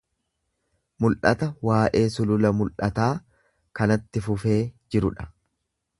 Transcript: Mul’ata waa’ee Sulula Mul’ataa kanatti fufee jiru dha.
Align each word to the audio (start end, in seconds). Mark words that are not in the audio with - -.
Mul’ata 1.03 1.49
waa’ee 1.69 2.01
Sulula 2.15 2.53
Mul’ataa 2.61 3.11
kanatti 3.81 4.25
fufee 4.29 4.59
jiru 4.97 5.17
dha. 5.21 5.33